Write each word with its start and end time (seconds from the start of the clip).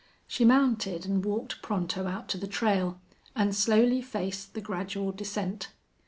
She 0.25 0.43
mounted, 0.43 1.05
and 1.05 1.23
walked 1.23 1.61
Pronto 1.61 2.07
out 2.07 2.27
to 2.29 2.39
the 2.39 2.47
trail, 2.47 2.99
and 3.35 3.55
slowly 3.55 4.01
faced 4.01 4.55
the 4.55 4.59
gradual 4.59 5.11
descent. 5.11 5.67